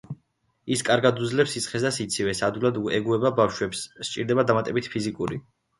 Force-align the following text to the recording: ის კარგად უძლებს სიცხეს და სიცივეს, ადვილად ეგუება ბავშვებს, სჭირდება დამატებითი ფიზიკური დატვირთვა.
ის 0.75 0.81
კარგად 0.87 1.21
უძლებს 1.25 1.53
სიცხეს 1.57 1.85
და 1.89 1.93
სიცივეს, 1.99 2.43
ადვილად 2.49 2.83
ეგუება 3.01 3.35
ბავშვებს, 3.43 3.87
სჭირდება 4.11 4.49
დამატებითი 4.51 4.97
ფიზიკური 4.99 5.35
დატვირთვა. 5.35 5.59